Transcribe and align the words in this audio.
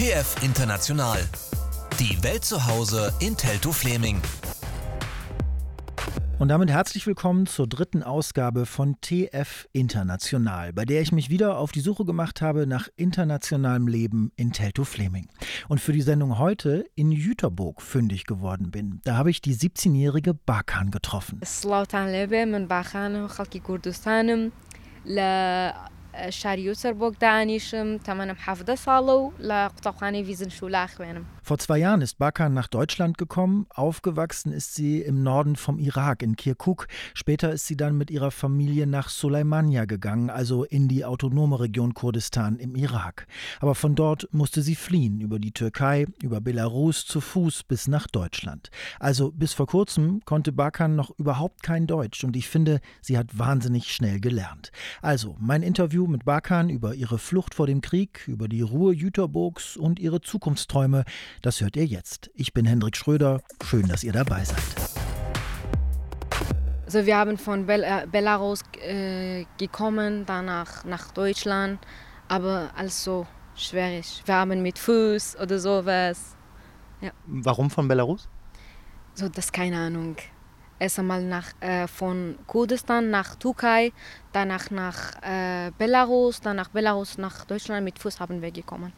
TF 0.00 0.42
International. 0.42 1.18
Die 1.98 2.22
Welt 2.22 2.42
zu 2.42 2.66
Hause 2.66 3.12
in 3.20 3.36
Teltow 3.36 3.76
Fleming. 3.76 4.18
Und 6.38 6.48
damit 6.48 6.70
herzlich 6.70 7.06
willkommen 7.06 7.44
zur 7.44 7.66
dritten 7.66 8.02
Ausgabe 8.02 8.64
von 8.64 8.98
TF 9.02 9.68
International, 9.74 10.72
bei 10.72 10.86
der 10.86 11.02
ich 11.02 11.12
mich 11.12 11.28
wieder 11.28 11.58
auf 11.58 11.70
die 11.70 11.80
Suche 11.80 12.06
gemacht 12.06 12.40
habe 12.40 12.66
nach 12.66 12.88
internationalem 12.96 13.88
Leben 13.88 14.32
in 14.36 14.52
Teltow 14.52 14.88
Fleming. 14.88 15.28
Und 15.68 15.82
für 15.82 15.92
die 15.92 16.00
Sendung 16.00 16.38
heute 16.38 16.86
in 16.94 17.12
Jüterburg 17.12 17.82
fündig 17.82 18.24
geworden 18.24 18.70
bin. 18.70 19.02
Da 19.04 19.18
habe 19.18 19.28
ich 19.28 19.42
die 19.42 19.54
17-jährige 19.54 20.32
Bakan 20.32 20.90
getroffen. 20.90 21.40
شاری 26.30 26.62
یوسەربۆک 26.68 27.14
دانیشم 27.20 27.88
تەمەنم 28.06 28.38
حەفدە 28.44 28.76
ساڵە 28.84 29.14
و 29.20 29.32
لە 29.48 29.58
قوتابخانەی 29.74 30.22
ویزن 30.28 30.50
شولا 30.58 30.86
خوێنم 30.86 31.24
Vor 31.50 31.58
zwei 31.58 31.78
Jahren 31.78 32.00
ist 32.00 32.18
Bakan 32.18 32.54
nach 32.54 32.68
Deutschland 32.68 33.18
gekommen. 33.18 33.66
Aufgewachsen 33.70 34.52
ist 34.52 34.76
sie 34.76 35.00
im 35.00 35.24
Norden 35.24 35.56
vom 35.56 35.80
Irak, 35.80 36.22
in 36.22 36.36
Kirkuk. 36.36 36.86
Später 37.12 37.50
ist 37.50 37.66
sie 37.66 37.76
dann 37.76 37.98
mit 37.98 38.08
ihrer 38.08 38.30
Familie 38.30 38.86
nach 38.86 39.08
Suleimania 39.08 39.84
gegangen, 39.84 40.30
also 40.30 40.62
in 40.62 40.86
die 40.86 41.04
autonome 41.04 41.58
Region 41.58 41.92
Kurdistan 41.92 42.60
im 42.60 42.76
Irak. 42.76 43.26
Aber 43.58 43.74
von 43.74 43.96
dort 43.96 44.28
musste 44.30 44.62
sie 44.62 44.76
fliehen, 44.76 45.20
über 45.20 45.40
die 45.40 45.50
Türkei, 45.50 46.06
über 46.22 46.40
Belarus, 46.40 47.04
zu 47.04 47.20
Fuß 47.20 47.64
bis 47.64 47.88
nach 47.88 48.06
Deutschland. 48.06 48.70
Also 49.00 49.32
bis 49.32 49.52
vor 49.52 49.66
kurzem 49.66 50.20
konnte 50.24 50.52
Bakan 50.52 50.94
noch 50.94 51.10
überhaupt 51.18 51.64
kein 51.64 51.88
Deutsch 51.88 52.22
und 52.22 52.36
ich 52.36 52.46
finde, 52.46 52.78
sie 53.00 53.18
hat 53.18 53.36
wahnsinnig 53.36 53.92
schnell 53.92 54.20
gelernt. 54.20 54.70
Also 55.02 55.34
mein 55.40 55.64
Interview 55.64 56.06
mit 56.06 56.24
Bakan 56.24 56.70
über 56.70 56.94
ihre 56.94 57.18
Flucht 57.18 57.56
vor 57.56 57.66
dem 57.66 57.80
Krieg, 57.80 58.28
über 58.28 58.46
die 58.46 58.62
Ruhe 58.62 58.94
Jüterburgs 58.94 59.76
und 59.76 59.98
ihre 59.98 60.20
Zukunftsträume, 60.20 61.02
das 61.42 61.60
hört 61.60 61.76
ihr 61.76 61.86
jetzt. 61.86 62.30
Ich 62.34 62.52
bin 62.52 62.66
Hendrik 62.66 62.96
Schröder. 62.96 63.40
Schön, 63.64 63.88
dass 63.88 64.04
ihr 64.04 64.12
dabei 64.12 64.44
seid. 64.44 64.58
Also 66.84 67.06
wir 67.06 67.16
haben 67.16 67.38
von 67.38 67.66
Bel 67.66 67.84
äh, 67.84 68.06
Belarus 68.10 68.62
äh, 68.82 69.44
gekommen, 69.58 70.24
danach 70.26 70.84
nach 70.84 71.12
Deutschland, 71.12 71.78
aber 72.26 72.70
alles 72.76 73.04
so 73.04 73.26
schwierig. 73.54 74.22
Wir 74.24 74.34
haben 74.34 74.60
mit 74.60 74.78
Fuß 74.78 75.36
oder 75.36 75.58
sowas. 75.60 76.36
Ja. 77.00 77.12
Warum 77.26 77.70
von 77.70 77.86
Belarus? 77.86 78.28
So, 79.14 79.28
das 79.28 79.46
ist 79.46 79.52
keine 79.52 79.78
Ahnung. 79.78 80.16
Erst 80.80 80.98
einmal 80.98 81.22
nach, 81.22 81.52
äh, 81.60 81.86
von 81.86 82.36
Kurdistan 82.46 83.10
nach 83.10 83.36
Türkei, 83.36 83.92
danach 84.32 84.70
nach 84.70 85.12
äh, 85.22 85.70
Belarus, 85.78 86.40
dann 86.40 86.56
nach 86.56 86.70
Belarus 86.70 87.18
nach 87.18 87.44
Deutschland 87.44 87.84
mit 87.84 87.98
Fuß 87.98 88.18
haben 88.18 88.42
wir 88.42 88.50
gekommen. 88.50 88.92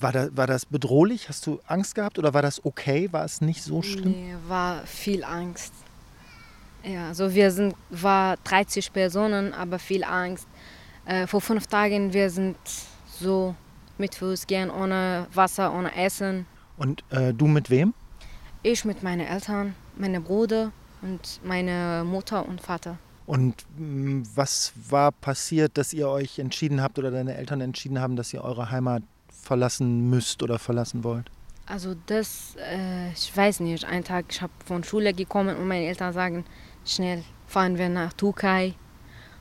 War, 0.00 0.12
da, 0.12 0.28
war 0.34 0.46
das 0.46 0.64
bedrohlich? 0.64 1.28
Hast 1.28 1.46
du 1.46 1.60
Angst 1.66 1.94
gehabt 1.94 2.18
oder 2.18 2.32
war 2.32 2.42
das 2.42 2.64
okay? 2.64 3.08
War 3.12 3.24
es 3.24 3.40
nicht 3.40 3.62
so 3.62 3.82
schlimm? 3.82 4.12
Nee, 4.12 4.34
war 4.48 4.86
viel 4.86 5.24
Angst. 5.24 5.72
Ja, 6.82 7.08
also 7.08 7.34
wir 7.34 7.50
sind, 7.50 7.74
war 7.90 8.38
30 8.44 8.92
Personen, 8.92 9.52
aber 9.52 9.78
viel 9.78 10.02
Angst. 10.02 10.46
Äh, 11.04 11.26
vor 11.26 11.40
fünf 11.40 11.66
Tagen 11.66 12.12
wir 12.12 12.30
sind 12.30 12.56
so 13.06 13.54
mit 13.98 14.14
Fuß 14.14 14.46
gehen, 14.46 14.70
ohne 14.70 15.26
Wasser, 15.34 15.72
ohne 15.72 15.94
Essen. 15.94 16.46
Und 16.78 17.04
äh, 17.10 17.34
du 17.34 17.46
mit 17.46 17.68
wem? 17.68 17.92
Ich 18.62 18.84
mit 18.84 19.02
meinen 19.02 19.26
Eltern, 19.26 19.74
meinem 19.96 20.22
Bruder 20.24 20.72
und 21.02 21.40
meine 21.44 22.02
Mutter 22.04 22.46
und 22.46 22.60
Vater. 22.60 22.98
Und 23.26 23.64
mh, 23.76 24.26
was 24.34 24.72
war 24.88 25.12
passiert, 25.12 25.76
dass 25.78 25.92
ihr 25.92 26.08
euch 26.08 26.38
entschieden 26.38 26.82
habt 26.82 26.98
oder 26.98 27.10
deine 27.10 27.36
Eltern 27.36 27.60
entschieden 27.60 28.00
haben, 28.00 28.16
dass 28.16 28.32
ihr 28.32 28.42
eure 28.42 28.70
Heimat 28.70 29.02
verlassen 29.42 30.08
müsst 30.10 30.42
oder 30.42 30.58
verlassen 30.58 31.04
wollt? 31.04 31.30
Also 31.66 31.94
das, 32.06 32.56
äh, 32.56 33.12
ich 33.12 33.36
weiß 33.36 33.60
nicht. 33.60 33.84
Einen 33.84 34.04
Tag, 34.04 34.26
ich 34.28 34.42
habe 34.42 34.52
von 34.64 34.82
Schule 34.82 35.14
gekommen 35.14 35.56
und 35.56 35.68
meine 35.68 35.86
Eltern 35.86 36.12
sagen, 36.12 36.44
schnell 36.84 37.22
fahren 37.46 37.78
wir 37.78 37.88
nach 37.88 38.12
Türkei. 38.12 38.74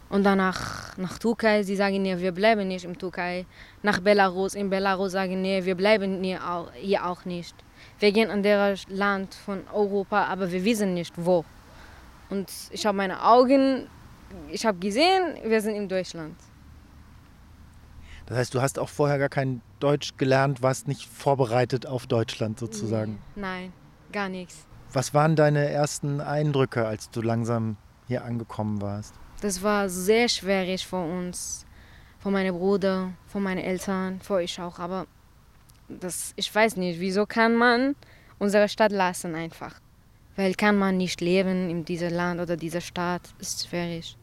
Und 0.10 0.24
danach 0.24 0.98
nach 0.98 1.20
Türkei, 1.20 1.64
sie 1.64 1.76
sagen, 1.76 2.02
nee, 2.02 2.18
wir 2.18 2.32
bleiben 2.32 2.68
nicht 2.68 2.86
in 2.86 2.98
Türkei. 2.98 3.46
Nach 3.84 4.00
Belarus, 4.00 4.56
in 4.56 4.70
Belarus 4.70 5.12
sagen, 5.12 5.42
nee, 5.42 5.64
wir 5.64 5.76
bleiben 5.76 6.24
hier 6.24 6.44
auch, 6.48 6.72
hier 6.74 7.06
auch 7.06 7.26
nicht. 7.26 7.56
Wir 8.00 8.12
gehen 8.12 8.32
an 8.32 8.42
der 8.42 8.76
Land 8.88 9.36
von 9.36 9.62
Europa, 9.72 10.26
aber 10.26 10.52
wir 10.52 10.64
wissen 10.66 10.94
nicht 10.94 11.14
wo. 11.16 11.46
Und 12.30 12.52
ich 12.72 12.86
habe 12.86 12.98
meine 12.98 13.24
Augen, 13.24 13.88
ich 14.52 14.66
habe 14.66 14.80
gesehen, 14.80 15.38
wir 15.44 15.62
sind 15.62 15.76
in 15.76 15.88
Deutschland. 15.88 16.36
Das 18.30 18.38
heißt, 18.38 18.54
du 18.54 18.62
hast 18.62 18.78
auch 18.78 18.90
vorher 18.90 19.18
gar 19.18 19.30
kein 19.30 19.62
Deutsch 19.80 20.14
gelernt, 20.18 20.62
warst 20.62 20.88
nicht 20.88 21.10
vorbereitet 21.10 21.88
auf 21.88 22.06
Deutschland 22.06 22.60
sozusagen? 22.60 23.18
Nein, 23.36 23.74
gar 24.12 24.30
nichts. 24.30 24.68
Was 24.94 25.16
waren 25.16 25.36
deine 25.36 25.68
ersten 25.68 26.22
Eindrücke, 26.22 26.86
als 26.86 27.10
du 27.10 27.22
langsam 27.22 27.76
hier 28.08 28.24
angekommen 28.24 28.82
warst? 28.82 29.16
Das 29.42 29.64
war 29.64 29.90
sehr 29.90 30.30
schwierig 30.30 30.86
für 30.86 31.02
uns, 31.02 31.66
für 32.20 32.30
meine 32.30 32.54
Bruder, 32.54 33.14
für 33.26 33.40
meine 33.40 33.64
Eltern, 33.64 34.20
für 34.22 34.44
ich 34.44 34.62
auch. 34.62 34.78
Aber 34.78 35.08
das, 35.88 36.34
ich 36.36 36.54
weiß 36.54 36.76
nicht, 36.78 37.00
wieso 37.00 37.26
kann 37.26 37.56
man 37.56 37.96
unsere 38.38 38.70
Stadt 38.70 38.92
lassen 38.92 39.34
einfach? 39.34 39.80
Weil 40.36 40.54
kann 40.54 40.78
man 40.78 40.98
nicht 40.98 41.20
leben 41.20 41.70
in 41.70 41.84
diesem 41.84 42.14
Land 42.14 42.42
oder 42.42 42.58
dieser 42.58 42.82
Stadt, 42.82 43.24
ist 43.40 43.68
schwierig. 43.68 44.16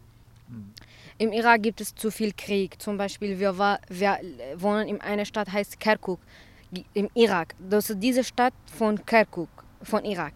Im 1.19 1.33
Irak 1.33 1.63
gibt 1.63 1.81
es 1.81 1.95
zu 1.95 2.11
viel 2.11 2.33
Krieg. 2.37 2.81
Zum 2.81 2.99
Beispiel, 2.99 3.39
wir, 3.39 3.57
war, 3.57 3.79
wir 3.89 4.19
wohnen 4.57 4.87
in 4.87 5.01
einer 5.01 5.25
Stadt, 5.25 5.51
heißt 5.51 5.81
Kirkuk, 5.81 6.21
im 6.93 7.09
Irak. 7.15 7.55
Das 7.59 7.89
ist 7.89 8.03
diese 8.03 8.23
Stadt 8.23 8.53
von 8.67 9.05
Kirkuk, 9.07 9.49
von 9.83 10.05
Irak. 10.05 10.35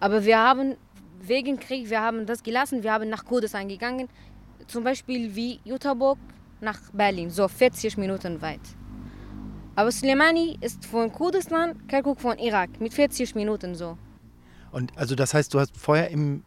Aber 0.00 0.24
wir 0.24 0.38
haben 0.38 0.76
wegen 1.20 1.60
Krieg, 1.60 1.88
wir 1.88 2.00
haben 2.00 2.26
das 2.26 2.42
gelassen, 2.42 2.82
wir 2.82 2.92
haben 2.92 3.08
nach 3.08 3.24
Kurdistan 3.24 3.68
gegangen. 3.68 4.08
Zum 4.66 4.82
Beispiel 4.82 5.36
wie 5.36 5.60
Jüterburg 5.64 6.18
nach 6.60 6.80
Berlin, 6.92 7.30
so 7.30 7.46
40 7.46 7.96
Minuten 7.96 8.42
weit. 8.42 8.60
Aber 9.76 9.92
Soleimani 9.92 10.58
ist 10.60 10.84
von 10.84 11.12
Kurdistan, 11.12 11.86
Kirkuk 11.86 12.20
von 12.20 12.38
Irak, 12.38 12.80
mit 12.80 12.92
40 12.92 13.36
Minuten 13.36 13.76
so. 13.76 13.96
Und 14.72 14.90
also 14.98 15.14
das 15.14 15.32
heißt, 15.32 15.54
du 15.54 15.60
hast 15.60 15.76
vorher 15.76 16.10
im 16.10 16.42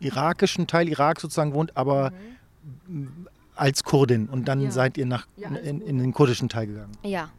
irakischen 0.00 0.66
Teil 0.66 0.88
Irak 0.88 1.20
sozusagen 1.20 1.50
gewohnt, 1.50 1.76
aber 1.76 2.12
mhm 2.12 2.39
als 3.56 3.84
Kurdin 3.84 4.28
und 4.28 4.48
dann 4.48 4.60
ja. 4.60 4.70
seid 4.70 4.96
ihr 4.96 5.06
nach, 5.06 5.26
in, 5.36 5.80
in, 5.82 5.98
den 5.98 6.12
kurdischen 6.12 6.48
Teil 6.48 6.66
gegangen? 6.66 6.92
Ja, 7.02 7.30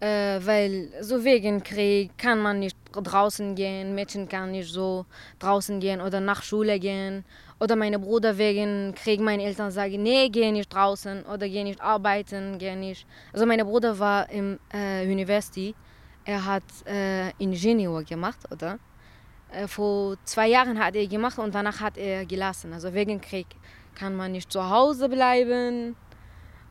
äh, 0.00 0.40
weil 0.44 0.88
so 1.02 1.24
wegen 1.24 1.62
Krieg 1.62 2.16
kann 2.16 2.40
man 2.40 2.60
nicht 2.60 2.76
draußen 2.92 3.54
gehen, 3.54 3.94
Mädchen 3.94 4.28
kann 4.28 4.52
nicht 4.52 4.72
so 4.72 5.04
draußen 5.38 5.78
gehen 5.78 6.00
oder 6.00 6.20
nach 6.20 6.42
Schule 6.42 6.78
gehen. 6.78 7.24
Oder 7.62 7.76
meine 7.76 7.98
Bruder 7.98 8.38
wegen 8.38 8.94
Krieg, 8.94 9.20
meine 9.20 9.42
Eltern 9.42 9.70
sagen, 9.70 10.02
nee, 10.02 10.30
geh 10.30 10.50
nicht 10.50 10.72
draußen 10.72 11.24
oder 11.24 11.46
geh 11.46 11.62
nicht 11.62 11.78
arbeiten, 11.82 12.56
geh 12.56 12.74
nicht. 12.74 13.06
Also 13.34 13.44
mein 13.44 13.60
Bruder 13.60 13.98
war 13.98 14.30
im 14.30 14.58
äh, 14.72 15.04
University, 15.04 15.74
er 16.24 16.42
hat 16.46 16.62
äh, 16.86 17.30
Ingenieur 17.32 18.02
gemacht, 18.02 18.38
oder? 18.50 18.78
Äh, 19.52 19.68
vor 19.68 20.16
zwei 20.24 20.48
Jahren 20.48 20.78
hat 20.78 20.96
er 20.96 21.06
gemacht 21.06 21.38
und 21.38 21.54
danach 21.54 21.80
hat 21.80 21.98
er 21.98 22.24
gelassen, 22.24 22.72
also 22.72 22.94
wegen 22.94 23.20
Krieg 23.20 23.48
kann 23.94 24.16
man 24.16 24.32
nicht 24.32 24.52
zu 24.52 24.70
Hause 24.70 25.08
bleiben, 25.08 25.96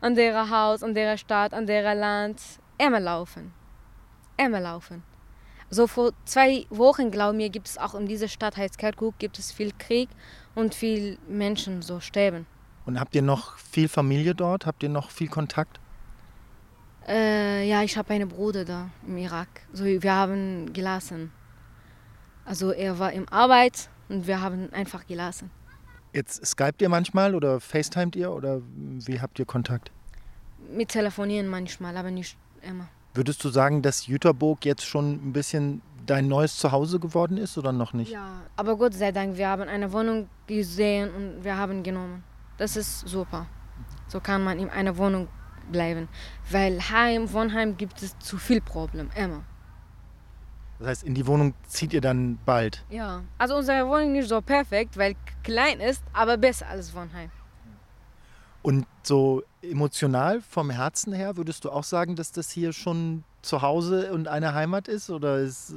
an 0.00 0.14
der 0.14 0.50
Haus, 0.50 0.82
an 0.82 0.94
der 0.94 1.16
Stadt, 1.16 1.52
an 1.54 1.66
der 1.66 1.94
Land. 1.94 2.40
Immer 2.78 3.00
laufen. 3.00 3.52
Immer 4.36 4.60
laufen. 4.60 5.02
So 5.68 5.86
vor 5.86 6.12
zwei 6.24 6.66
Wochen, 6.70 7.10
glaube 7.10 7.40
ich, 7.42 7.52
gibt 7.52 7.68
es 7.68 7.78
auch 7.78 7.94
in 7.94 8.06
dieser 8.06 8.26
Stadt, 8.26 8.56
heißt 8.56 8.78
Kirkuk, 8.78 9.18
gibt 9.18 9.38
es 9.38 9.52
viel 9.52 9.72
Krieg 9.78 10.08
und 10.54 10.74
viel 10.74 11.18
Menschen 11.28 11.82
so 11.82 12.00
sterben. 12.00 12.46
Und 12.86 12.98
habt 12.98 13.14
ihr 13.14 13.22
noch 13.22 13.56
viel 13.58 13.88
Familie 13.88 14.34
dort? 14.34 14.66
Habt 14.66 14.82
ihr 14.82 14.88
noch 14.88 15.10
viel 15.10 15.28
Kontakt? 15.28 15.78
Äh, 17.06 17.68
ja, 17.68 17.82
ich 17.82 17.96
habe 17.96 18.12
einen 18.14 18.28
Bruder 18.28 18.64
da 18.64 18.90
im 19.06 19.16
Irak. 19.18 19.48
So, 19.72 19.84
wir 19.84 20.14
haben 20.14 20.72
gelassen. 20.72 21.32
Also 22.44 22.72
er 22.72 22.98
war 22.98 23.12
im 23.12 23.28
Arbeit 23.28 23.88
und 24.08 24.26
wir 24.26 24.40
haben 24.40 24.72
einfach 24.72 25.06
gelassen. 25.06 25.50
Jetzt 26.12 26.44
skypt 26.44 26.82
ihr 26.82 26.88
manchmal 26.88 27.34
oder 27.34 27.60
FaceTimet 27.60 28.16
ihr 28.16 28.32
oder 28.32 28.60
wie 28.72 29.20
habt 29.20 29.38
ihr 29.38 29.44
Kontakt? 29.44 29.92
Mit 30.72 30.88
telefonieren 30.88 31.48
manchmal, 31.48 31.96
aber 31.96 32.10
nicht 32.10 32.36
immer. 32.62 32.88
Würdest 33.14 33.42
du 33.44 33.48
sagen, 33.48 33.82
dass 33.82 34.06
Jüterburg 34.06 34.64
jetzt 34.64 34.84
schon 34.84 35.12
ein 35.12 35.32
bisschen 35.32 35.82
dein 36.06 36.28
neues 36.28 36.56
Zuhause 36.56 36.98
geworden 36.98 37.36
ist 37.36 37.58
oder 37.58 37.72
noch 37.72 37.92
nicht? 37.92 38.10
Ja, 38.10 38.42
aber 38.56 38.76
Gott 38.76 38.94
sei 38.94 39.12
Dank, 39.12 39.36
wir 39.36 39.48
haben 39.48 39.68
eine 39.68 39.92
Wohnung 39.92 40.28
gesehen 40.46 41.10
und 41.14 41.44
wir 41.44 41.56
haben 41.56 41.82
genommen. 41.82 42.24
Das 42.58 42.76
ist 42.76 43.00
super. 43.08 43.46
So 44.08 44.20
kann 44.20 44.42
man 44.42 44.58
in 44.58 44.68
einer 44.70 44.96
Wohnung 44.96 45.28
bleiben. 45.70 46.08
Weil 46.50 46.80
Heim, 46.90 47.32
Wohnheim 47.32 47.76
gibt 47.76 48.02
es 48.02 48.18
zu 48.18 48.38
viel 48.38 48.60
Probleme, 48.60 49.10
immer. 49.14 49.44
Das 50.80 50.88
heißt, 50.88 51.02
in 51.04 51.14
die 51.14 51.26
Wohnung 51.26 51.52
zieht 51.68 51.92
ihr 51.92 52.00
dann 52.00 52.38
bald? 52.46 52.82
Ja, 52.88 53.22
also 53.36 53.56
unsere 53.56 53.86
Wohnung 53.86 54.14
ist 54.14 54.20
nicht 54.22 54.28
so 54.30 54.40
perfekt, 54.40 54.96
weil 54.96 55.14
klein 55.44 55.78
ist, 55.78 56.02
aber 56.14 56.38
besser 56.38 56.68
als 56.68 56.94
Wohnheim. 56.94 57.30
Und 58.62 58.86
so 59.02 59.42
emotional 59.60 60.40
vom 60.40 60.70
Herzen 60.70 61.12
her, 61.12 61.36
würdest 61.36 61.66
du 61.66 61.70
auch 61.70 61.84
sagen, 61.84 62.16
dass 62.16 62.32
das 62.32 62.50
hier 62.50 62.72
schon 62.72 63.24
zu 63.42 63.60
Hause 63.60 64.10
und 64.12 64.26
eine 64.26 64.54
Heimat 64.54 64.88
ist? 64.88 65.10
Oder 65.10 65.40
ist. 65.40 65.74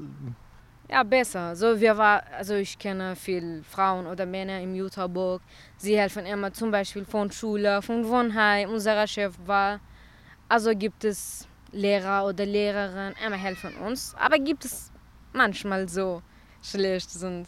Ja, 0.90 1.04
besser. 1.04 1.54
So, 1.58 1.82
wir 1.82 1.98
war, 1.98 2.24
also 2.38 2.56
ich 2.56 2.80
kenne 2.80 3.18
viele 3.18 3.62
Frauen 3.64 4.08
oder 4.08 4.26
Männer 4.26 4.62
im 4.62 4.74
Jutaburg. 4.74 5.42
Sie 5.76 5.98
helfen 5.98 6.26
immer 6.26 6.54
zum 6.54 6.72
Beispiel 6.72 7.04
von 7.04 7.30
Schule, 7.30 7.82
von 7.82 8.08
Wohnheim. 8.08 8.70
Unser 8.70 9.06
Chef 9.08 9.34
war. 9.46 9.82
Also 10.48 10.72
gibt 10.72 11.04
es 11.04 11.46
Lehrer 11.74 12.26
oder 12.26 12.46
Lehrerinnen, 12.46 13.16
immer 13.26 13.36
helfen 13.36 13.76
uns. 13.78 14.16
Aber 14.18 14.38
gibt 14.38 14.64
es 14.64 14.93
manchmal 15.34 15.90
so 15.90 16.22
schlecht 16.62 17.10
sind. 17.10 17.48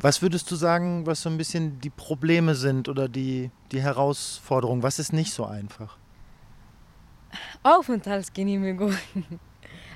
Was 0.00 0.22
würdest 0.22 0.50
du 0.50 0.54
sagen, 0.54 1.06
was 1.06 1.22
so 1.22 1.28
ein 1.28 1.36
bisschen 1.36 1.80
die 1.80 1.90
Probleme 1.90 2.54
sind 2.54 2.88
oder 2.88 3.08
die, 3.08 3.50
die 3.72 3.80
Herausforderungen? 3.80 4.82
Was 4.82 5.00
ist 5.00 5.12
nicht 5.12 5.32
so 5.32 5.44
einfach? 5.44 5.96
Aufenthaltsgenehmigung. 7.62 8.94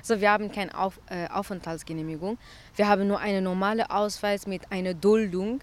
Also 0.05 0.19
wir 0.19 0.31
haben 0.31 0.51
keine 0.51 0.77
Auf, 0.77 0.99
äh, 1.09 1.29
Aufenthaltsgenehmigung. 1.29 2.37
Wir 2.75 2.89
haben 2.89 3.07
nur 3.07 3.19
einen 3.19 3.45
normalen 3.45 3.83
Ausweis 3.83 4.45
mit 4.45 4.69
einer 4.69 4.93
Duldung. 4.93 5.61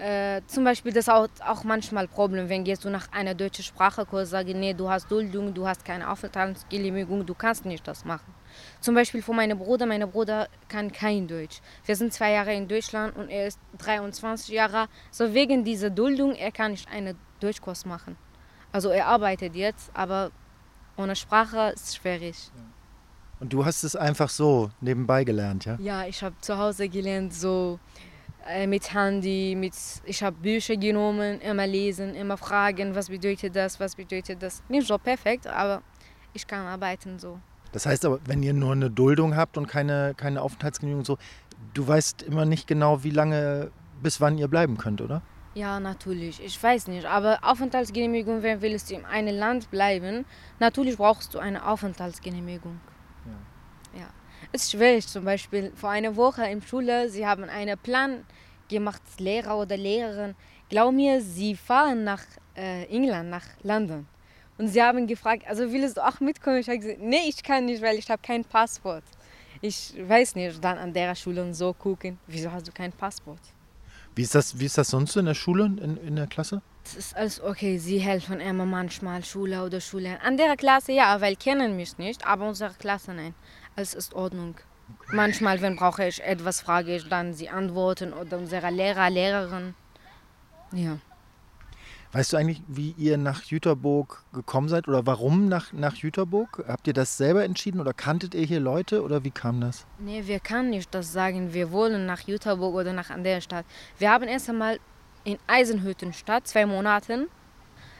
Äh, 0.00 0.42
zum 0.48 0.64
Beispiel 0.64 0.92
das 0.92 1.04
ist 1.04 1.08
auch, 1.08 1.28
auch 1.46 1.62
manchmal 1.62 2.08
Problem, 2.08 2.48
wenn 2.48 2.64
gehst 2.64 2.84
du 2.84 2.90
nach 2.90 3.10
einer 3.12 3.36
deutschen 3.36 3.62
Sprachekurs 3.62 4.30
sagst, 4.30 4.52
nee, 4.52 4.74
du 4.74 4.90
hast 4.90 5.08
Duldung, 5.08 5.54
du 5.54 5.64
hast 5.64 5.84
keine 5.84 6.10
Aufenthaltsgenehmigung, 6.10 7.24
du 7.24 7.34
kannst 7.34 7.64
nicht 7.64 7.86
das 7.86 8.04
machen. 8.04 8.34
Zum 8.80 8.94
Beispiel 8.94 9.22
von 9.22 9.36
meinem 9.36 9.58
Bruder, 9.58 9.86
mein 9.86 10.08
Bruder 10.10 10.48
kann 10.68 10.92
kein 10.92 11.26
Deutsch. 11.26 11.60
Wir 11.84 11.96
sind 11.96 12.12
zwei 12.12 12.32
Jahre 12.32 12.54
in 12.54 12.68
Deutschland 12.68 13.16
und 13.16 13.28
er 13.28 13.46
ist 13.46 13.58
23 13.78 14.48
Jahre. 14.48 14.88
So 15.10 15.32
wegen 15.34 15.64
dieser 15.64 15.90
Duldung, 15.90 16.34
er 16.34 16.52
kann 16.52 16.72
nicht 16.72 16.88
einen 16.90 17.16
Deutschkurs 17.40 17.84
machen. 17.84 18.16
Also 18.72 18.90
er 18.90 19.06
arbeitet 19.06 19.54
jetzt, 19.54 19.90
aber 19.94 20.30
ohne 20.96 21.16
Sprache 21.16 21.72
ist 21.74 21.84
es 21.86 21.96
schwierig. 21.96 22.50
Und 23.38 23.52
du 23.52 23.64
hast 23.64 23.84
es 23.84 23.94
einfach 23.96 24.30
so 24.30 24.70
nebenbei 24.80 25.24
gelernt, 25.24 25.66
ja? 25.66 25.76
Ja, 25.80 26.06
ich 26.06 26.22
habe 26.22 26.34
zu 26.40 26.56
Hause 26.56 26.88
gelernt, 26.88 27.34
so 27.34 27.78
äh, 28.46 28.66
mit 28.66 28.94
Handy, 28.94 29.54
mit, 29.56 29.74
ich 30.04 30.22
habe 30.22 30.36
Bücher 30.36 30.76
genommen, 30.76 31.40
immer 31.40 31.66
lesen, 31.66 32.14
immer 32.14 32.36
fragen, 32.36 32.94
was 32.94 33.08
bedeutet 33.08 33.54
das, 33.54 33.78
was 33.78 33.94
bedeutet 33.94 34.42
das. 34.42 34.62
Nicht 34.68 34.86
so 34.86 34.96
perfekt, 34.96 35.46
aber 35.46 35.82
ich 36.32 36.46
kann 36.46 36.66
arbeiten 36.66 37.18
so. 37.18 37.38
Das 37.76 37.84
heißt 37.84 38.06
aber, 38.06 38.20
wenn 38.24 38.42
ihr 38.42 38.54
nur 38.54 38.72
eine 38.72 38.88
Duldung 38.88 39.36
habt 39.36 39.58
und 39.58 39.66
keine, 39.66 40.14
keine 40.16 40.40
Aufenthaltsgenehmigung 40.40 41.04
so, 41.04 41.18
du 41.74 41.86
weißt 41.86 42.22
immer 42.22 42.46
nicht 42.46 42.66
genau, 42.66 43.04
wie 43.04 43.10
lange, 43.10 43.70
bis 44.02 44.18
wann 44.18 44.38
ihr 44.38 44.48
bleiben 44.48 44.78
könnt, 44.78 45.02
oder? 45.02 45.20
Ja, 45.52 45.78
natürlich. 45.78 46.42
Ich 46.42 46.62
weiß 46.62 46.88
nicht. 46.88 47.04
Aber 47.04 47.40
Aufenthaltsgenehmigung, 47.42 48.42
wenn 48.42 48.62
willst 48.62 48.88
du 48.88 48.94
in 48.94 49.04
einem 49.04 49.36
Land 49.36 49.70
bleiben, 49.70 50.24
natürlich 50.58 50.96
brauchst 50.96 51.34
du 51.34 51.38
eine 51.38 51.68
Aufenthaltsgenehmigung. 51.68 52.80
Ja. 53.26 54.00
ja. 54.00 54.06
Es 54.52 54.62
ist 54.62 54.70
schwierig, 54.72 55.06
zum 55.06 55.26
Beispiel 55.26 55.70
vor 55.74 55.90
einer 55.90 56.16
Woche 56.16 56.46
in 56.46 56.62
Schule, 56.62 57.10
sie 57.10 57.26
haben 57.26 57.44
einen 57.44 57.76
Plan 57.76 58.24
gemacht, 58.70 59.02
Lehrer 59.18 59.58
oder 59.58 59.76
Lehrerin. 59.76 60.34
Glaub 60.70 60.94
mir, 60.94 61.20
sie 61.20 61.54
fahren 61.54 62.04
nach 62.04 62.22
äh, 62.56 62.86
England, 62.86 63.28
nach 63.28 63.44
London. 63.62 64.06
Und 64.58 64.68
sie 64.68 64.82
haben 64.82 65.06
gefragt, 65.06 65.44
also 65.46 65.70
willst 65.72 65.96
du 65.96 66.06
auch 66.06 66.20
mitkommen? 66.20 66.58
Ich 66.58 66.68
habe 66.68 66.78
gesagt, 66.78 67.00
nee, 67.00 67.28
ich 67.28 67.42
kann 67.42 67.66
nicht, 67.66 67.82
weil 67.82 67.98
ich 67.98 68.08
habe 68.10 68.22
kein 68.22 68.44
Passwort. 68.44 69.04
Ich 69.60 69.94
weiß 69.98 70.34
nicht, 70.34 70.62
dann 70.62 70.78
an 70.78 70.92
der 70.92 71.14
Schule 71.14 71.42
und 71.42 71.54
so 71.54 71.72
gucken, 71.72 72.18
wieso 72.26 72.50
hast 72.50 72.66
du 72.66 72.72
kein 72.72 72.92
Passwort? 72.92 73.40
Wie 74.14 74.22
ist 74.22 74.34
das, 74.34 74.58
wie 74.58 74.64
ist 74.64 74.78
das 74.78 74.88
sonst 74.88 75.12
so 75.12 75.20
in 75.20 75.26
der 75.26 75.34
Schule, 75.34 75.66
in, 75.66 75.98
in 75.98 76.16
der 76.16 76.26
Klasse? 76.26 76.62
Es 76.84 76.94
ist 76.94 77.16
alles 77.16 77.40
okay, 77.42 77.76
sie 77.78 77.98
helfen 77.98 78.40
immer 78.40 78.64
manchmal, 78.64 79.22
Schule 79.24 79.62
oder 79.62 79.80
Schule. 79.80 80.18
An 80.22 80.36
der 80.36 80.56
Klasse 80.56 80.92
ja, 80.92 81.20
weil 81.20 81.36
kennen 81.36 81.76
mich 81.76 81.98
nicht, 81.98 82.26
aber 82.26 82.48
unsere 82.48 82.72
Klasse 82.74 83.12
nein. 83.12 83.34
Alles 83.74 83.92
ist 83.92 84.14
Ordnung. 84.14 84.54
Okay. 85.00 85.16
Manchmal, 85.16 85.60
wenn 85.60 85.76
brauche 85.76 86.06
ich 86.06 86.22
etwas, 86.22 86.60
frage 86.60 86.96
ich 86.96 87.08
dann 87.08 87.34
sie 87.34 87.48
antworten 87.48 88.12
oder 88.12 88.38
unsere 88.38 88.70
Lehrer, 88.70 89.10
Lehrerin. 89.10 89.74
Ja. 90.72 90.98
Weißt 92.16 92.32
du 92.32 92.38
eigentlich, 92.38 92.62
wie 92.66 92.94
ihr 92.96 93.18
nach 93.18 93.42
Jüterburg 93.42 94.24
gekommen 94.32 94.70
seid 94.70 94.88
oder 94.88 95.04
warum 95.04 95.48
nach, 95.48 95.74
nach 95.74 95.96
Jüterburg? 95.96 96.64
Habt 96.66 96.86
ihr 96.86 96.94
das 96.94 97.18
selber 97.18 97.44
entschieden 97.44 97.78
oder 97.78 97.92
kanntet 97.92 98.34
ihr 98.34 98.46
hier 98.46 98.58
Leute 98.58 99.02
oder 99.02 99.22
wie 99.22 99.30
kam 99.30 99.60
das? 99.60 99.84
Nee, 99.98 100.22
wir 100.24 100.40
können 100.40 100.70
nicht 100.70 100.94
das 100.94 101.12
sagen, 101.12 101.52
wir 101.52 101.70
wollen 101.72 102.06
nach 102.06 102.20
Jüterburg 102.20 102.74
oder 102.74 102.94
nach 102.94 103.10
anderer 103.10 103.42
Stadt. 103.42 103.66
Wir 103.98 104.10
haben 104.10 104.24
erst 104.24 104.48
einmal 104.48 104.80
in 105.24 105.36
Eisenhüttenstadt 105.46 106.48
zwei 106.48 106.64
Monate. 106.64 107.28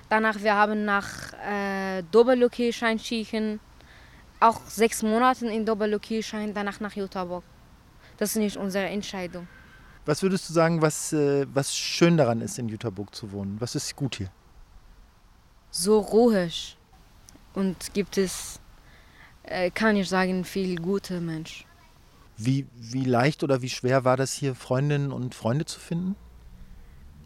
Danach 0.09 0.41
wir 0.41 0.55
haben 0.55 0.87
nach 0.87 1.35
äh, 1.47 2.03
Doberlokirschein 2.11 2.99
schiechen, 2.99 3.61
auch 4.41 4.63
sechs 4.67 5.03
Monate 5.03 5.47
in 5.47 5.67
Doberlokirschein, 5.67 6.55
danach 6.55 6.81
nach 6.81 6.97
Jüterburg. 6.97 7.45
Das 8.17 8.31
ist 8.31 8.37
nicht 8.37 8.57
unsere 8.57 8.87
Entscheidung. 8.87 9.47
Was 10.07 10.23
würdest 10.23 10.49
du 10.49 10.53
sagen, 10.53 10.81
was, 10.83 11.13
äh, 11.13 11.47
was 11.53 11.75
schön 11.75 12.17
daran 12.17 12.41
ist, 12.41 12.59
in 12.59 12.69
Jüterburg 12.69 13.13
zu 13.13 13.33
wohnen? 13.33 13.61
Was 13.61 13.75
ist 13.75 13.97
gut 13.97 14.17
hier? 14.17 14.31
So 15.73 15.99
ruhig. 15.99 16.79
Und 17.55 17.93
gibt 17.93 18.17
es, 18.17 18.61
äh, 19.43 19.71
kann 19.71 19.97
ich 19.97 20.09
sagen, 20.09 20.45
viel 20.45 20.77
gute 20.77 21.21
Menschen. 21.21 21.67
Wie, 22.37 22.67
wie 22.77 23.05
leicht 23.05 23.43
oder 23.43 23.63
wie 23.63 23.69
schwer 23.69 24.05
war 24.05 24.17
das 24.17 24.33
hier, 24.33 24.55
Freundinnen 24.55 25.11
und 25.11 25.35
Freunde 25.35 25.65
zu 25.65 25.81
finden? 25.81 26.15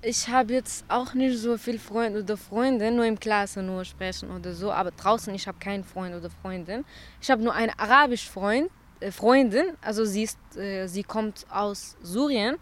Ich 0.03 0.29
habe 0.29 0.55
jetzt 0.55 0.87
auch 0.89 1.13
nicht 1.13 1.37
so 1.37 1.59
viel 1.59 1.79
Freunde 1.79 2.23
oder 2.23 2.39
Freunde, 2.39 2.91
nur 2.91 3.05
im 3.05 3.21
Klasse 3.21 3.63
nur 3.63 3.85
sprechen 3.85 4.31
oder 4.31 4.55
so, 4.55 4.73
aber 4.73 4.93
draußen 4.93 5.35
ich 5.35 5.47
habe 5.47 5.59
keinen 5.59 5.85
Freund 5.85 6.15
oder 6.15 6.31
Freundin. 6.31 6.87
Ich 7.21 7.31
habe 7.31 7.43
nur 7.43 7.53
einen 7.53 7.73
arabischen 7.77 8.33
Freund, 8.33 8.71
Freundin, 9.11 9.77
also 9.81 10.05
sie, 10.05 10.25
ist, 10.25 10.39
äh, 10.57 10.87
sie 10.87 11.03
kommt 11.03 11.47
aus 11.51 11.97
Syrien, 12.03 12.57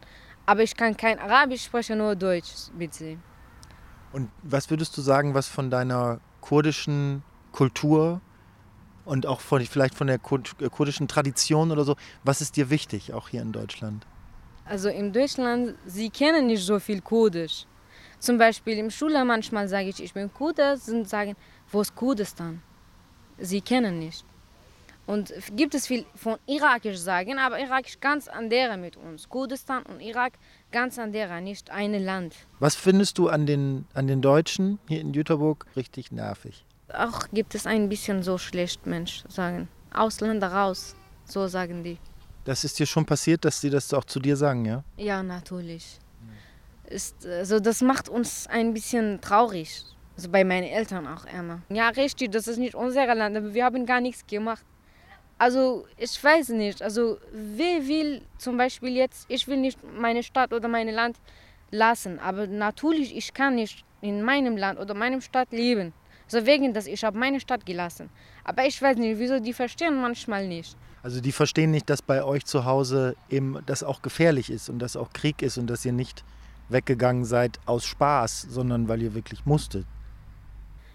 aber 0.47 0.63
ich 0.63 0.77
kann 0.77 0.97
kein 0.97 1.19
Arabisch, 1.19 1.65
spreche 1.65 1.97
nur 1.97 2.15
Deutsch 2.15 2.71
mit 2.77 2.95
sie. 2.95 3.19
Und 4.13 4.31
was 4.43 4.71
würdest 4.71 4.97
du 4.97 5.03
sagen, 5.03 5.35
was 5.35 5.49
von 5.49 5.71
deiner 5.71 6.21
kurdischen 6.41 7.23
Kultur 7.53 8.21
und 9.05 9.27
auch 9.27 9.41
von, 9.41 9.65
vielleicht 9.65 9.95
von 9.95 10.07
der 10.07 10.17
äh, 10.17 10.69
kurdischen 10.71 11.09
Tradition 11.09 11.71
oder 11.71 11.85
so, 11.85 11.97
was 12.25 12.41
ist 12.41 12.57
dir 12.57 12.71
wichtig, 12.71 13.13
auch 13.13 13.29
hier 13.29 13.43
in 13.43 13.53
Deutschland? 13.53 14.07
Also 14.65 14.91
in 14.91 15.13
Deutschland, 15.13 15.75
sie 15.87 16.11
kennen 16.11 16.47
nicht 16.47 16.65
so 16.65 16.79
viel 16.79 17.01
Kurdisch. 17.01 17.67
Zum 18.19 18.37
Beispiel 18.37 18.79
im 18.79 18.91
Schule 18.91 19.25
manchmal 19.25 19.69
sage 19.69 19.89
ich, 19.89 20.03
ich 20.03 20.13
bin 20.13 20.33
Kurde, 20.33 20.77
sie 20.77 21.05
sagen, 21.05 21.37
wo 21.71 21.81
ist 21.81 21.95
Kurdistan? 21.95 22.63
Sie 23.39 23.61
kennen 23.61 23.99
nicht. 23.99 24.25
Und 25.09 25.33
gibt 25.57 25.75
es 25.75 25.87
viel 25.87 26.05
von 26.15 26.37
irakisch 26.47 26.99
sagen, 26.99 27.39
aber 27.39 27.59
irakisch 27.59 27.99
ganz 27.99 28.29
andere 28.29 28.77
mit 28.77 28.99
uns. 28.99 29.27
Kurdistan 29.31 29.83
und 29.85 30.01
Irak 30.01 30.35
ganz 30.71 30.99
andere, 30.99 31.41
nicht 31.41 31.71
ein 31.71 31.95
Land. 31.95 32.35
Was 32.59 32.75
findest 32.75 33.17
du 33.17 33.31
an 33.31 33.47
den, 33.47 33.87
an 33.95 34.07
den 34.07 34.21
Deutschen 34.21 34.79
hier 34.87 35.01
in 35.01 35.15
Jüterburg 35.15 35.65
richtig 35.77 36.13
nervig? 36.13 36.63
Auch 36.93 37.27
gibt 37.33 37.55
es 37.55 37.67
ein 37.67 37.89
bisschen 37.89 38.23
so 38.23 38.37
schlecht, 38.37 38.85
Mensch, 38.85 39.25
sagen. 39.31 39.69
Ausländer 39.95 40.53
raus, 40.53 40.95
so 41.25 41.47
sagen 41.47 41.83
die. 41.83 41.97
Das 42.45 42.65
ist 42.65 42.79
dir 42.79 42.85
schon 42.85 43.07
passiert, 43.07 43.47
dass 43.47 43.63
sie 43.63 43.71
das 43.71 43.95
auch 43.95 44.05
zu 44.05 44.21
dir 44.21 44.37
sagen, 44.37 44.67
ja? 44.67 44.85
Ja, 44.99 45.23
natürlich. 45.23 46.01
Ist, 46.85 47.25
also 47.25 47.61
das 47.61 47.81
macht 47.81 48.11
uns 48.11 48.47
ein 48.47 48.75
bisschen 48.75 49.23
traurig. 49.23 49.85
Also 50.17 50.29
bei 50.29 50.45
meinen 50.45 50.69
Eltern 50.69 51.07
auch 51.07 51.25
immer. 51.25 51.63
Ja, 51.71 51.89
richtig, 51.89 52.31
das 52.31 52.47
ist 52.47 52.59
nicht 52.59 52.75
unser 52.75 53.15
Land, 53.15 53.39
aber 53.39 53.55
wir 53.55 53.65
haben 53.65 53.87
gar 53.87 54.03
nichts 54.03 54.27
gemacht. 54.27 54.63
Also 55.39 55.87
ich 55.97 56.23
weiß 56.23 56.49
nicht, 56.51 56.83
also 56.83 57.19
wer 57.33 57.87
will 57.87 58.23
zum 58.39 58.57
Beispiel 58.57 58.97
jetzt, 58.97 59.25
ich 59.29 59.47
will 59.47 59.57
nicht 59.57 59.79
meine 59.97 60.25
Stadt 60.25 60.53
oder 60.53 60.67
mein 60.67 60.89
Land 60.89 61.17
lassen, 61.71 62.19
aber 62.19 62.49
natürlich, 62.49 63.17
ich 63.17 63.33
kann 63.33 63.55
nicht 63.55 63.85
in 64.01 64.23
meinem 64.23 64.57
Land 64.57 64.81
oder 64.81 64.95
meinem 64.95 65.21
Stadt 65.21 65.53
leben. 65.53 65.93
So 66.27 66.45
wegen, 66.45 66.75
dass 66.75 66.87
ich 66.87 67.05
habe 67.05 67.19
meine 67.19 67.41
Stadt 67.41 67.65
gelassen. 67.65 68.11
Aber 68.45 68.67
ich 68.67 68.81
weiß 68.83 68.99
nicht, 68.99 69.19
wieso 69.19 69.39
die 69.39 69.53
verstehen 69.53 70.01
manchmal 70.01 70.47
nicht. 70.47 70.77
Also 71.03 71.21
die 71.21 71.33
verstehen 71.33 71.71
nicht, 71.71 71.89
dass 71.89 72.03
bei 72.03 72.23
euch 72.23 72.45
zu 72.45 72.65
Hause 72.65 73.17
eben 73.31 73.59
das 73.65 73.83
auch 73.83 74.03
gefährlich 74.03 74.51
ist 74.51 74.69
und 74.69 74.81
dass 74.81 74.97
auch 74.97 75.13
Krieg 75.13 75.41
ist 75.41 75.57
und 75.57 75.69
dass 75.69 75.85
ihr 75.85 75.93
nicht 75.93 76.25
weggegangen 76.69 77.25
seid 77.25 77.59
aus 77.65 77.87
Spaß, 77.87 78.43
sondern 78.51 78.89
weil 78.89 79.01
ihr 79.01 79.15
wirklich 79.15 79.47
musstet. 79.47 79.87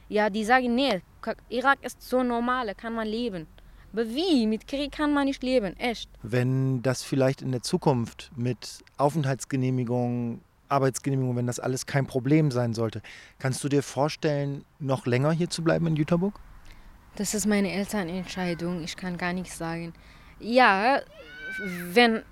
Ja, 0.09 0.29
die 0.29 0.43
sagen, 0.43 0.75
nee, 0.75 1.01
Irak 1.49 1.79
ist 1.81 2.01
so 2.01 2.21
normal, 2.21 2.75
kann 2.75 2.93
man 2.93 3.07
leben. 3.07 3.47
Aber 3.93 4.07
wie? 4.07 4.47
Mit 4.47 4.67
Krieg 4.67 4.91
kann 4.91 5.13
man 5.13 5.25
nicht 5.25 5.43
leben, 5.43 5.77
echt. 5.77 6.09
Wenn 6.23 6.81
das 6.81 7.03
vielleicht 7.03 7.41
in 7.41 7.51
der 7.51 7.61
Zukunft 7.61 8.31
mit 8.35 8.83
Aufenthaltsgenehmigung, 8.97 10.41
Arbeitsgenehmigung, 10.67 11.35
wenn 11.35 11.47
das 11.47 11.59
alles 11.59 11.85
kein 11.85 12.07
Problem 12.07 12.49
sein 12.49 12.73
sollte, 12.73 13.01
kannst 13.37 13.63
du 13.63 13.69
dir 13.69 13.83
vorstellen, 13.83 14.65
noch 14.79 15.05
länger 15.05 15.31
hier 15.31 15.49
zu 15.49 15.63
bleiben 15.63 15.85
in 15.87 15.95
Jüterburg? 15.95 16.39
Das 17.15 17.35
ist 17.35 17.45
meine 17.45 17.71
Elternentscheidung, 17.71 18.83
ich 18.83 18.97
kann 18.97 19.17
gar 19.17 19.33
nichts 19.33 19.59
sagen. 19.59 19.93
Ja, 20.39 20.99
wenn, 21.91 22.23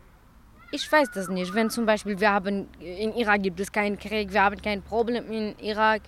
ich 0.71 0.91
weiß 0.91 1.11
das 1.13 1.29
nicht, 1.29 1.53
wenn 1.53 1.69
zum 1.69 1.85
Beispiel 1.85 2.19
wir 2.19 2.31
haben, 2.31 2.67
in 2.79 3.13
Irak 3.13 3.43
gibt 3.43 3.59
es 3.59 3.71
keinen 3.71 3.99
Krieg, 3.99 4.33
wir 4.33 4.43
haben 4.43 4.59
kein 4.59 4.81
Problem 4.81 5.31
in 5.31 5.55
Irak, 5.59 6.01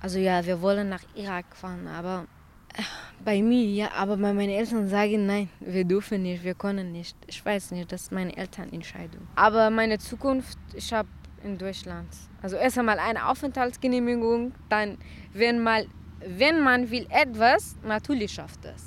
Also 0.00 0.20
ja, 0.20 0.44
wir 0.44 0.60
wollen 0.60 0.88
nach 0.88 1.02
Irak 1.16 1.56
fahren, 1.56 1.88
aber 1.88 2.26
bei 3.24 3.42
mir, 3.42 3.64
ja, 3.64 3.92
aber 3.92 4.16
bei 4.16 4.32
meinen 4.32 4.50
Eltern 4.50 4.88
sagen, 4.88 5.26
nein, 5.26 5.48
wir 5.60 5.84
dürfen 5.84 6.22
nicht, 6.22 6.44
wir 6.44 6.54
können 6.54 6.92
nicht. 6.92 7.16
Ich 7.26 7.44
weiß 7.44 7.72
nicht, 7.72 7.90
das 7.90 8.02
ist 8.02 8.12
meine 8.12 8.36
Elternentscheidung. 8.36 9.26
Aber 9.34 9.70
meine 9.70 9.98
Zukunft, 9.98 10.58
ich 10.74 10.92
habe 10.92 11.08
in 11.42 11.58
Deutschland. 11.58 12.08
Also 12.42 12.56
erst 12.56 12.78
einmal 12.78 12.98
eine 12.98 13.28
Aufenthaltsgenehmigung, 13.28 14.52
dann, 14.68 14.98
wenn, 15.32 15.62
mal, 15.62 15.86
wenn 16.20 16.60
man 16.60 16.90
will 16.90 17.06
etwas, 17.10 17.76
natürlich 17.82 18.32
schafft 18.32 18.64
es. 18.64 18.84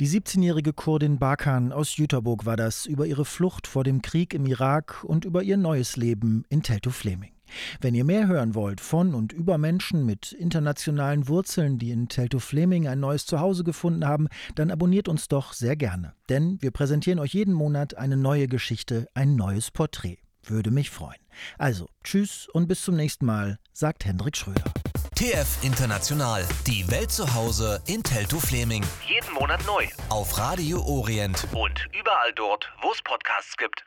Die 0.00 0.08
17-jährige 0.08 0.72
Kurdin 0.72 1.18
Bakan 1.18 1.72
aus 1.72 1.98
Jüterburg 1.98 2.46
war 2.46 2.56
das 2.56 2.86
über 2.86 3.04
ihre 3.04 3.26
Flucht 3.26 3.66
vor 3.66 3.84
dem 3.84 4.00
Krieg 4.00 4.32
im 4.32 4.46
Irak 4.46 5.04
und 5.04 5.26
über 5.26 5.42
ihr 5.42 5.58
neues 5.58 5.96
Leben 5.96 6.44
in 6.48 6.62
Teltow-Fleming. 6.62 7.32
Wenn 7.80 7.94
ihr 7.94 8.04
mehr 8.04 8.26
hören 8.26 8.54
wollt 8.54 8.80
von 8.80 9.14
und 9.14 9.32
über 9.32 9.58
Menschen 9.58 10.04
mit 10.06 10.32
internationalen 10.32 11.28
Wurzeln, 11.28 11.78
die 11.78 11.90
in 11.90 12.08
Teltow-Fleming 12.08 12.88
ein 12.88 13.00
neues 13.00 13.26
Zuhause 13.26 13.64
gefunden 13.64 14.06
haben, 14.06 14.28
dann 14.54 14.70
abonniert 14.70 15.08
uns 15.08 15.28
doch 15.28 15.52
sehr 15.52 15.76
gerne. 15.76 16.14
Denn 16.28 16.58
wir 16.60 16.70
präsentieren 16.70 17.18
euch 17.18 17.34
jeden 17.34 17.54
Monat 17.54 17.96
eine 17.96 18.16
neue 18.16 18.48
Geschichte, 18.48 19.08
ein 19.14 19.36
neues 19.36 19.70
Porträt. 19.70 20.18
Würde 20.44 20.70
mich 20.70 20.90
freuen. 20.90 21.20
Also, 21.58 21.88
tschüss 22.02 22.48
und 22.48 22.66
bis 22.66 22.82
zum 22.82 22.96
nächsten 22.96 23.26
Mal, 23.26 23.58
sagt 23.72 24.04
Hendrik 24.04 24.36
Schröder. 24.36 24.72
TF 25.14 25.62
International. 25.62 26.46
Die 26.66 26.90
Welt 26.90 27.10
zu 27.10 27.34
Hause 27.34 27.82
in 27.86 28.02
Teltow-Fleming. 28.02 28.82
Jeden 29.06 29.34
Monat 29.34 29.60
neu. 29.66 29.86
Auf 30.08 30.38
Radio 30.38 30.82
Orient. 30.82 31.46
Und 31.52 31.86
überall 31.92 32.32
dort, 32.34 32.72
wo 32.80 32.90
es 32.90 33.02
Podcasts 33.02 33.56
gibt. 33.58 33.84